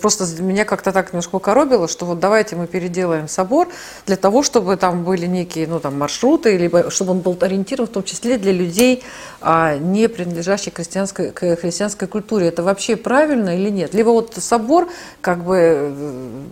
Просто 0.00 0.26
меня 0.40 0.64
как-то 0.64 0.92
так 0.92 1.12
немножко 1.12 1.40
коробило, 1.40 1.88
что 1.88 2.06
вот 2.06 2.20
давайте 2.20 2.54
мы 2.54 2.68
переделаем 2.68 3.26
собор 3.26 3.66
для 4.06 4.14
того, 4.14 4.44
чтобы 4.44 4.76
там 4.76 5.02
были 5.02 5.26
некие 5.26 5.66
ну, 5.66 5.80
там, 5.80 5.98
маршруты, 5.98 6.56
либо 6.56 6.88
чтобы 6.88 7.10
он 7.10 7.18
был 7.18 7.36
ориентирован 7.40 7.88
в 7.88 7.92
том 7.92 8.04
числе 8.04 8.38
для 8.38 8.52
людей, 8.52 9.02
а, 9.40 9.76
не 9.76 10.08
принадлежащих 10.08 10.74
христианской, 10.74 11.32
к 11.32 11.56
христианской 11.56 12.06
культуре. 12.06 12.46
Это 12.46 12.62
вообще 12.62 12.94
правильно 12.94 13.58
или 13.58 13.70
нет? 13.70 13.92
Либо 13.92 14.10
вот 14.10 14.34
собор, 14.36 14.88
как 15.20 15.42
бы, 15.42 15.92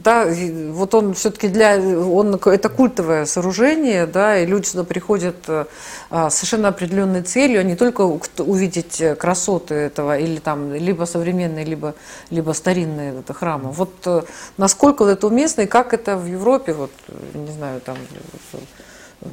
да, 0.02 0.26
вот 0.72 0.92
он 0.96 1.14
все-таки 1.14 1.46
для, 1.46 1.78
он, 1.78 2.34
это 2.34 2.68
культовое 2.68 3.26
сооружение, 3.26 4.06
да, 4.06 4.38
и 4.38 4.46
люди 4.46 4.66
сюда 4.66 4.82
приходят 4.82 5.36
а, 5.48 6.30
совершенно 6.30 6.66
определенной 6.66 7.22
целью, 7.22 7.60
а 7.60 7.62
не 7.62 7.76
только 7.76 8.00
увидеть 8.38 9.00
красоты 9.20 9.74
этого, 9.74 10.18
или 10.18 10.40
там, 10.40 10.74
либо 10.74 11.04
современные, 11.04 11.64
либо, 11.64 11.94
либо 12.30 12.50
старинные 12.50 13.12
храма. 13.36 13.70
Вот 13.70 13.92
э, 14.06 14.22
насколько 14.56 15.04
это 15.04 15.26
уместно 15.26 15.62
и 15.62 15.66
как 15.66 15.94
это 15.94 16.16
в 16.16 16.27
Европе, 16.27 16.72
вот, 16.72 16.90
не 17.34 17.52
знаю, 17.52 17.80
там 17.80 17.96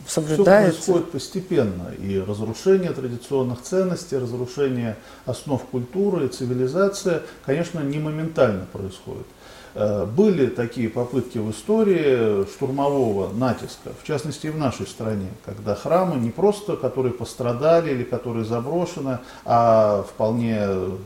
соблюдается? 0.07 0.81
Все 0.81 0.91
происходит 0.91 1.11
постепенно. 1.11 1.91
И 1.99 2.19
разрушение 2.19 2.91
традиционных 2.91 3.61
ценностей, 3.61 4.17
разрушение 4.17 4.97
основ 5.25 5.61
культуры, 5.63 6.27
цивилизация, 6.27 7.23
конечно, 7.45 7.79
не 7.79 7.99
моментально 7.99 8.65
происходит. 8.71 9.27
Э, 9.75 10.05
были 10.05 10.47
такие 10.47 10.89
попытки 10.89 11.39
в 11.39 11.51
истории 11.51 12.45
штурмового 12.45 13.33
натиска, 13.33 13.91
в 14.01 14.05
частности 14.05 14.47
и 14.47 14.49
в 14.51 14.57
нашей 14.57 14.85
стране, 14.85 15.29
когда 15.45 15.73
храмы 15.73 16.17
не 16.17 16.29
просто, 16.29 16.75
которые 16.75 17.13
пострадали 17.13 17.91
или 17.91 18.03
которые 18.03 18.45
заброшены, 18.45 19.19
а 19.45 20.03
вполне 20.03 20.57
э, 20.59 20.97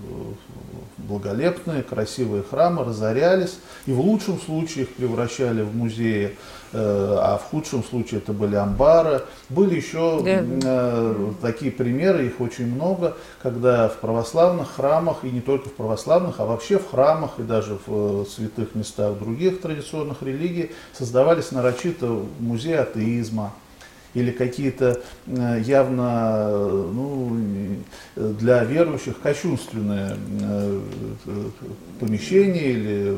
благолепные, 1.08 1.84
красивые 1.84 2.44
храмы 2.44 2.84
разорялись, 2.84 3.60
и 3.86 3.94
в 3.94 4.00
лучшем 4.00 4.40
случае 4.40 4.84
их 4.84 4.96
превращали 4.96 5.62
в 5.62 5.76
музеи, 5.76 6.36
э, 6.74 7.18
а 7.20 7.38
в 7.38 7.50
худшем 7.50 7.84
случае 7.84 8.20
это 8.20 8.34
были 8.34 8.56
амбары. 8.56 9.24
Были 9.50 9.76
еще 9.76 10.22
э, 10.26 11.32
такие 11.42 11.72
примеры, 11.72 12.26
их 12.28 12.42
очень 12.42 12.68
много, 12.68 13.16
когда 13.42 13.88
в 13.88 13.98
православных 13.98 14.76
храмах, 14.76 15.18
и 15.24 15.30
не 15.30 15.42
только 15.42 15.70
в 15.70 15.74
православных, 15.74 16.36
а 16.40 16.46
вообще 16.46 16.78
в 16.78 16.90
храмах 16.90 17.40
и 17.40 17.44
даже 17.44 17.78
в 17.86 18.24
э, 18.24 18.26
святых 18.58 18.76
местах 18.76 19.18
других 19.20 19.62
традиционных 19.62 20.24
религий 20.24 20.72
создавались 20.94 21.52
нарочито 21.52 22.24
музеи 22.40 22.74
атеизма, 22.74 23.54
или 24.14 24.32
какие-то 24.32 25.02
э, 25.28 25.62
явно 25.64 26.50
ну, 26.92 27.38
для 28.16 28.64
верующих 28.64 29.20
кощунственные 29.20 30.18
э, 30.42 30.80
помещения 32.00 32.72
или 32.72 33.18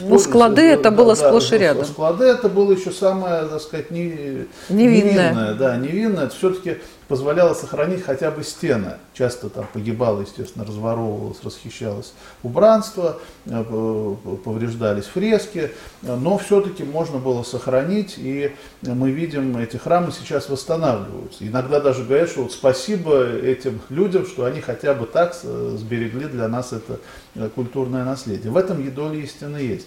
Ну, 0.00 0.18
склады 0.18 0.62
это 0.62 0.90
было 0.90 1.16
да, 1.16 1.26
сплошь 1.26 1.52
и 1.52 1.58
рядом. 1.58 1.86
Склады 1.86 2.24
это 2.24 2.50
было 2.50 2.72
еще 2.72 2.90
самое, 2.90 3.46
так 3.46 3.62
сказать, 3.62 3.90
не, 3.90 4.46
невинное. 4.68 5.30
невинное. 5.30 5.54
Да, 5.54 5.76
невинное. 5.76 6.24
Это 6.24 6.34
все-таки 6.34 6.78
позволяло 7.08 7.54
сохранить 7.54 8.02
хотя 8.02 8.30
бы 8.30 8.42
стены. 8.42 8.94
Часто 9.12 9.48
там 9.48 9.66
погибало, 9.72 10.22
естественно, 10.22 10.64
разворовывалось, 10.64 11.42
расхищалось 11.42 12.12
убранство, 12.42 13.18
э, 13.46 14.14
повреждались 14.44 15.04
фрески, 15.04 15.70
но 16.02 16.38
все-таки 16.38 16.84
можно 16.84 17.18
было 17.18 17.42
сохранить, 17.42 18.14
и 18.16 18.54
мы 18.82 19.10
видим, 19.10 19.56
эти 19.56 19.76
храмы 19.76 20.12
сейчас 20.12 20.48
восстанавливаются. 20.48 21.46
Иногда 21.46 21.80
даже 21.80 22.04
говорят, 22.04 22.30
что 22.30 22.42
вот 22.42 22.52
спасибо 22.52 23.24
этим 23.24 23.80
людям, 23.90 24.26
что 24.26 24.44
они 24.44 24.60
хотя 24.60 24.94
бы 24.94 25.06
так 25.06 25.34
сберегли 25.34 26.26
для 26.26 26.48
нас 26.48 26.72
это 26.72 26.98
э, 27.34 27.48
культурное 27.54 28.04
наследие. 28.04 28.50
В 28.50 28.56
этом 28.56 28.84
доля 28.94 29.18
истины 29.18 29.58
есть. 29.58 29.86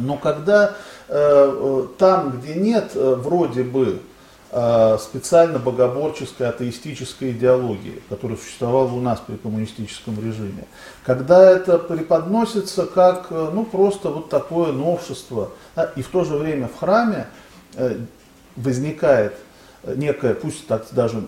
Но 0.00 0.16
когда 0.16 0.76
э, 1.08 1.86
там, 1.98 2.40
где 2.40 2.54
нет 2.54 2.92
вроде 2.94 3.62
бы 3.62 4.00
Э, 4.00 4.07
специально 4.50 5.58
богоборческой 5.58 6.48
атеистической 6.48 7.32
идеологии, 7.32 8.00
которая 8.08 8.38
существовала 8.38 8.90
у 8.90 9.00
нас 9.00 9.20
при 9.26 9.36
коммунистическом 9.36 10.16
режиме. 10.18 10.64
Когда 11.04 11.50
это 11.50 11.78
преподносится 11.78 12.86
как 12.86 13.26
э, 13.30 13.50
ну, 13.52 13.64
просто 13.64 14.08
вот 14.08 14.30
такое 14.30 14.72
новшество, 14.72 15.50
да, 15.76 15.92
и 15.96 16.02
в 16.02 16.08
то 16.08 16.24
же 16.24 16.36
время 16.36 16.68
в 16.68 16.78
храме 16.78 17.26
э, 17.74 17.98
возникает 18.56 19.34
некое, 19.84 20.34
пусть 20.34 20.66
так 20.66 20.86
даже 20.92 21.22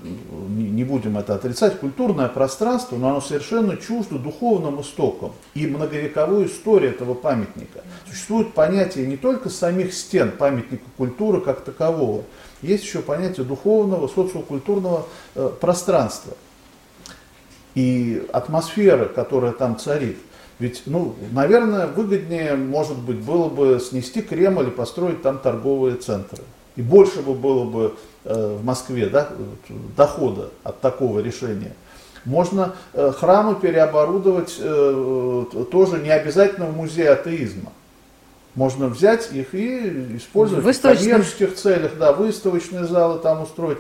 не 0.49 0.85
будем 0.85 1.17
это 1.19 1.35
отрицать, 1.35 1.79
культурное 1.79 2.29
пространство, 2.29 2.97
но 2.97 3.11
оно 3.11 3.21
совершенно 3.21 3.77
чуждо 3.77 4.19
духовным 4.19 4.81
истокам 4.81 5.33
и 5.55 5.67
многовековой 5.67 6.47
истории 6.47 6.91
этого 6.91 7.15
памятника. 7.15 7.83
Существует 8.09 8.53
понятие 8.53 9.07
не 9.07 9.17
только 9.17 9.49
самих 9.49 9.95
стен 9.95 10.33
памятника 10.33 10.85
культуры 10.97 11.41
как 11.41 11.61
такового, 11.61 12.25
есть 12.63 12.85
еще 12.85 13.01
понятие 13.01 13.47
духовного, 13.47 14.09
социокультурного 14.09 15.07
э, 15.35 15.51
пространства 15.61 16.35
и 17.75 18.27
атмосферы, 18.33 19.07
которая 19.07 19.53
там 19.53 19.79
царит. 19.79 20.19
Ведь, 20.59 20.83
ну, 20.85 21.15
наверное, 21.31 21.87
выгоднее, 21.87 22.55
может 22.55 22.99
быть, 22.99 23.17
было 23.17 23.49
бы 23.49 23.81
снести 23.81 24.21
Кремль 24.21 24.69
и 24.69 24.71
построить 24.71 25.23
там 25.23 25.39
торговые 25.39 25.97
центры. 25.97 26.43
И 26.77 26.83
больше 26.83 27.21
бы 27.21 27.35
было 27.35 27.65
бы 27.65 27.95
э, 28.25 28.57
в 28.61 28.65
Москве 28.65 29.09
да, 29.09 29.29
дохода 29.97 30.51
от 30.63 30.81
такого 30.81 31.21
решения. 31.21 31.73
Можно 32.25 32.75
э, 32.93 33.13
храмы 33.17 33.57
переоборудовать 33.57 34.57
э, 34.59 35.45
тоже 35.71 35.99
не 35.99 36.11
обязательно 36.11 36.67
в 36.67 36.77
музей 36.77 37.09
атеизма. 37.09 37.73
Можно 38.55 38.89
взять 38.89 39.33
их 39.33 39.55
и 39.55 40.17
использовать 40.17 40.77
в 40.77 40.81
коммерческих 40.81 41.55
целях, 41.55 41.93
да, 41.99 42.13
выставочные 42.13 42.85
залы 42.85 43.21
там 43.21 43.43
устроить. 43.43 43.79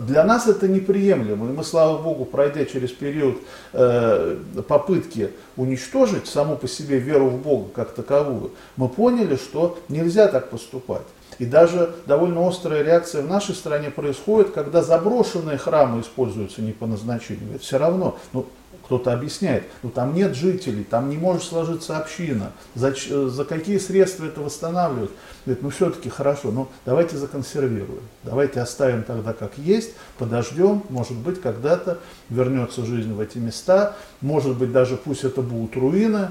Для 0.00 0.22
нас 0.22 0.46
это 0.46 0.68
неприемлемо. 0.68 1.46
И 1.46 1.52
мы, 1.52 1.64
слава 1.64 2.00
богу, 2.00 2.24
пройдя 2.24 2.64
через 2.64 2.90
период 2.90 3.38
э, 3.72 4.36
попытки 4.68 5.30
уничтожить 5.56 6.28
саму 6.28 6.56
по 6.56 6.68
себе 6.68 6.98
веру 6.98 7.28
в 7.28 7.42
Бога 7.42 7.70
как 7.74 7.90
таковую, 7.92 8.52
мы 8.76 8.88
поняли, 8.88 9.34
что 9.34 9.78
нельзя 9.88 10.28
так 10.28 10.50
поступать. 10.50 11.02
И 11.38 11.46
даже 11.46 11.94
довольно 12.06 12.46
острая 12.46 12.82
реакция 12.82 13.22
в 13.22 13.28
нашей 13.28 13.54
стране 13.54 13.90
происходит, 13.90 14.52
когда 14.52 14.82
заброшенные 14.82 15.58
храмы 15.58 16.00
используются 16.00 16.62
не 16.62 16.72
по 16.72 16.86
назначению. 16.86 17.54
Это 17.54 17.62
все 17.62 17.78
равно, 17.78 18.18
ну, 18.32 18.46
кто-то 18.84 19.12
объясняет, 19.12 19.64
ну 19.82 19.90
там 19.90 20.14
нет 20.14 20.34
жителей, 20.34 20.84
там 20.84 21.08
не 21.08 21.16
может 21.16 21.42
сложиться 21.42 21.96
община, 21.96 22.52
за, 22.74 22.94
за 22.94 23.44
какие 23.44 23.78
средства 23.78 24.26
это 24.26 24.40
восстанавливать? 24.40 25.10
Говорит, 25.46 25.62
ну 25.62 25.70
все-таки 25.70 26.10
хорошо, 26.10 26.50
ну 26.50 26.68
давайте 26.84 27.16
законсервируем, 27.16 28.02
давайте 28.22 28.60
оставим 28.60 29.02
тогда 29.02 29.32
как 29.32 29.56
есть, 29.56 29.92
подождем, 30.18 30.82
может 30.90 31.16
быть 31.16 31.40
когда-то 31.40 31.98
вернется 32.28 32.84
жизнь 32.84 33.12
в 33.12 33.20
эти 33.20 33.38
места, 33.38 33.96
может 34.20 34.56
быть 34.56 34.72
даже 34.72 34.96
пусть 34.96 35.24
это 35.24 35.40
будут 35.40 35.76
руины, 35.76 36.28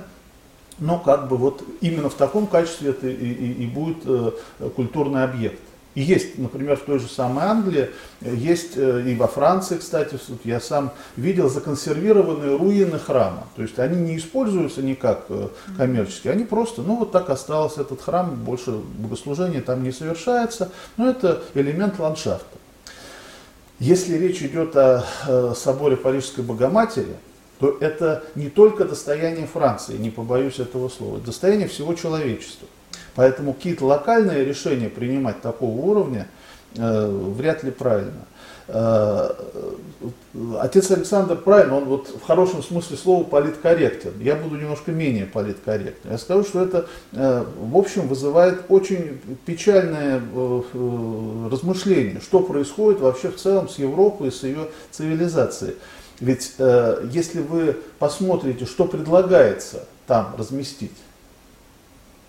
но 0.79 1.00
как 1.00 1.28
бы 1.28 1.38
вот 1.38 1.63
именно 1.81 2.09
в 2.09 2.16
таком 2.16 2.47
качестве 2.47 2.91
это 2.91 3.07
и, 3.07 3.13
и, 3.13 3.63
и 3.63 3.67
будет 3.67 3.97
э, 4.06 4.31
культурный 4.75 5.23
объект. 5.23 5.59
И 5.95 6.01
есть, 6.01 6.39
например, 6.39 6.78
в 6.78 6.81
той 6.81 7.00
же 7.00 7.07
самой 7.07 7.45
Англии, 7.45 7.89
э, 8.22 8.35
есть 8.35 8.78
э, 8.78 9.03
и 9.07 9.16
во 9.16 9.28
Франции, 9.28 9.78
кстати, 9.78 10.17
я 10.44 10.59
сам 10.59 10.91
видел 11.17 11.50
законсервированные 11.50 12.57
руины 12.57 12.97
храма. 12.97 13.47
То 13.56 13.61
есть 13.61 13.78
они 13.78 13.97
не 13.97 14.17
используются 14.17 14.81
никак 14.81 15.25
э, 15.29 15.50
коммерчески, 15.78 16.28
они 16.29 16.45
просто, 16.45 16.81
ну 16.81 16.97
вот 16.97 17.11
так 17.11 17.29
остался 17.29 17.81
этот 17.81 18.01
храм, 18.01 18.34
больше 18.35 18.72
богослужения 18.72 19.61
там 19.61 19.84
не 19.84 19.91
совершается, 19.91 20.72
но 20.97 21.09
это 21.09 21.44
элемент 21.53 22.00
ландшафта. 22.00 22.57
Если 23.79 24.17
речь 24.17 24.41
идет 24.41 24.75
о 24.78 25.03
соборе 25.55 25.97
Парижской 25.97 26.44
Богоматери, 26.44 27.16
то 27.63 27.78
это 27.79 28.25
не 28.35 28.50
только 28.50 28.84
достояние 28.84 29.47
Франции, 29.47 29.96
не 29.96 30.09
побоюсь 30.09 30.59
этого 30.59 30.90
слова, 30.90 31.20
достояние 31.20 31.70
всего 31.70 31.93
человечества. 31.93 32.67
Поэтому 33.16 33.53
какие-то 33.53 33.85
локальные 33.85 34.43
решения 34.43 34.90
принимать 34.90 35.40
такого 35.41 35.72
уровня 35.79 36.28
вряд 36.75 37.64
ли 37.64 37.72
правильно. 37.72 38.25
Э, 38.67 39.31
отец 40.59 40.90
Александр 40.91 41.35
правильно, 41.35 41.78
он 41.78 41.85
вот 41.85 42.08
в 42.08 42.25
хорошем 42.25 42.64
смысле 42.64 42.97
слова 42.97 43.23
политкорректен. 43.23 44.14
Я 44.20 44.35
буду 44.35 44.55
немножко 44.55 44.91
менее 44.91 45.25
политкорректен. 45.25 46.11
Я 46.11 46.17
скажу, 46.17 46.43
что 46.43 46.64
это 46.64 46.87
э, 47.11 47.46
в 47.59 47.78
общем 47.78 48.08
вызывает 48.08 48.61
очень 48.70 49.20
печальное 49.46 50.20
э, 50.20 50.61
э, 50.73 51.49
размышление, 51.52 52.22
что 52.22 52.40
происходит 52.40 53.02
вообще 53.02 53.29
в 53.29 53.35
целом 53.35 53.67
с 53.67 53.78
Европой, 53.79 54.31
с 54.31 54.43
ее 54.43 54.69
цивилизацией. 54.91 55.76
Ведь 56.19 56.53
э, 56.58 57.08
если 57.11 57.41
вы 57.41 57.78
посмотрите, 57.99 58.66
что 58.66 58.85
предлагается 58.85 59.85
там 60.08 60.35
разместить, 60.37 60.91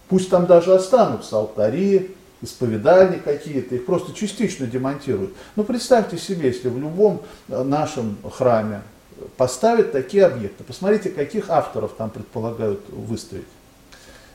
Пусть 0.09 0.29
там 0.29 0.47
даже 0.47 0.75
останутся 0.75 1.37
алтари, 1.37 2.15
исповедания 2.45 3.19
какие-то, 3.19 3.75
их 3.75 3.87
просто 3.87 4.13
частично 4.13 4.67
демонтируют. 4.67 5.35
Но 5.57 5.65
представьте 5.65 6.19
себе, 6.19 6.49
если 6.49 6.69
в 6.69 6.79
любом 6.79 7.23
э, 7.49 7.63
нашем 7.63 8.17
храме 8.33 8.83
поставить 9.37 9.93
такие 9.93 10.27
объекты. 10.27 10.65
Посмотрите, 10.65 11.11
каких 11.11 11.51
авторов 11.51 11.93
там 11.97 12.11
предполагают 12.11 12.81
выставить. 12.89 13.45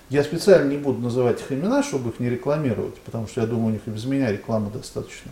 Я 0.09 0.23
специально 0.23 0.69
не 0.69 0.77
буду 0.77 0.99
называть 0.99 1.39
их 1.39 1.51
имена, 1.51 1.83
чтобы 1.83 2.09
их 2.09 2.19
не 2.19 2.29
рекламировать, 2.29 2.95
потому 3.01 3.27
что 3.27 3.41
я 3.41 3.47
думаю, 3.47 3.67
у 3.67 3.69
них 3.71 3.81
и 3.85 3.91
без 3.91 4.05
меня 4.05 4.31
рекламы 4.31 4.71
достаточно. 4.71 5.31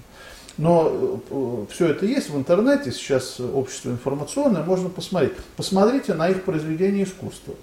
Но 0.58 1.22
э, 1.30 1.66
все 1.72 1.88
это 1.88 2.06
есть 2.06 2.30
в 2.30 2.38
интернете, 2.38 2.92
сейчас 2.92 3.40
общество 3.40 3.90
информационное, 3.90 4.64
можно 4.64 4.90
посмотреть. 4.90 5.34
Посмотрите 5.56 6.14
на 6.14 6.30
их 6.30 6.44
произведения 6.44 7.04
искусства. 7.04 7.56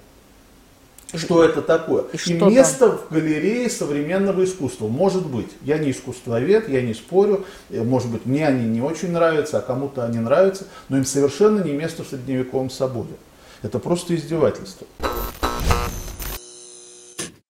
Что 1.18 1.44
это 1.44 1.62
такое? 1.62 2.04
И, 2.12 2.32
и 2.32 2.34
место 2.34 2.88
там? 2.88 2.98
в 2.98 3.12
галерее 3.12 3.68
современного 3.70 4.44
искусства. 4.44 4.88
Может 4.88 5.26
быть, 5.26 5.50
я 5.62 5.78
не 5.78 5.90
искусствовед, 5.90 6.68
я 6.68 6.82
не 6.82 6.94
спорю, 6.94 7.44
э, 7.70 7.82
может 7.82 8.10
быть, 8.10 8.26
мне 8.26 8.46
они 8.46 8.66
не 8.66 8.80
очень 8.80 9.12
нравятся, 9.12 9.58
а 9.58 9.60
кому-то 9.60 10.04
они 10.04 10.18
нравятся, 10.18 10.66
но 10.88 10.98
им 10.98 11.04
совершенно 11.04 11.62
не 11.62 11.72
место 11.72 12.04
в 12.04 12.08
средневековом 12.08 12.70
соборе. 12.70 13.14
Это 13.62 13.78
просто 13.78 14.14
издевательство. 14.14 14.86